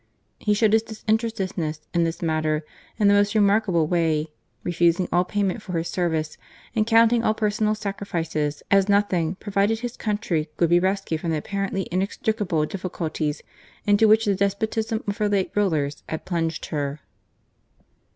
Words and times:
He 0.39 0.55
showed 0.55 0.73
his 0.73 0.81
disinterestedness 0.81 1.81
in 1.93 2.05
this 2.05 2.23
matter 2.23 2.65
in 2.97 3.07
the 3.07 3.13
most 3.13 3.35
remark 3.35 3.65
able 3.69 3.85
way, 3.85 4.31
refusing 4.63 5.07
all 5.11 5.23
payment 5.23 5.61
for 5.61 5.73
his 5.77 5.89
services 5.89 6.39
and 6.75 6.87
counting 6.87 7.23
all 7.23 7.35
personal 7.35 7.75
sacrifices 7.75 8.63
as 8.71 8.89
nothing 8.89 9.35
provided 9.35 9.77
•'£L 9.77 9.81
ZURRIAGOr 9.81 9.81
25 9.81 9.81
his 9.83 9.97
country 9.97 10.49
could 10.57 10.69
be 10.71 10.79
rescued 10.79 11.21
from 11.21 11.29
the 11.29 11.37
apparently 11.37 11.87
inextricable 11.91 12.65
difficulties 12.65 13.43
into 13.85 14.07
which 14.07 14.25
the 14.25 14.33
despotism 14.33 15.03
of 15.05 15.17
her 15.19 15.29
late 15.29 15.51
rulers 15.53 16.01
had 16.09 16.25
plunged 16.25 16.65
her. 16.71 16.99